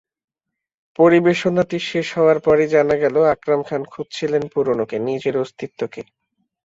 [0.99, 6.01] পরিবেশনাটি শেষ হওয়ার পরই জানা গেল, আকরাম খান খুঁজছিলেন পুরোনোকে, নিজের অস্তিত্বকে।